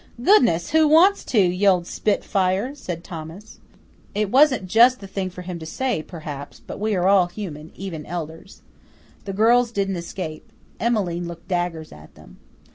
[0.23, 3.59] "Goodness, who wants to, you old spitfire?" said Thomas.
[4.15, 7.71] It wasn't just the thing for him to say, perhaps, but we are all human,
[7.75, 8.63] even elders.
[9.25, 10.51] The girls didn't escape.
[10.79, 12.39] Emmeline looked daggers at them.